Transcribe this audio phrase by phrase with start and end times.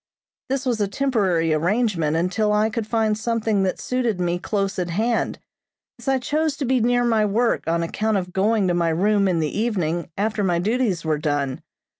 [0.49, 4.89] This was a temporary arrangement until I could find something that suited me close at
[4.89, 5.37] hand,
[5.99, 9.27] as I chose to be near my work on account of going to my room
[9.27, 11.61] in the evening after my duties were done.